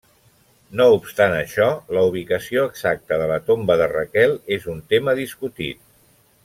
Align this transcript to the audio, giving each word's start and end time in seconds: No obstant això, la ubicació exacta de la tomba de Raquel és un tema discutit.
No 0.79 0.87
obstant 0.93 1.35
això, 1.39 1.67
la 1.97 2.03
ubicació 2.13 2.65
exacta 2.71 3.21
de 3.25 3.29
la 3.35 3.39
tomba 3.51 3.79
de 3.83 3.89
Raquel 3.95 4.37
és 4.59 4.67
un 4.75 4.85
tema 4.95 5.19
discutit. 5.25 5.85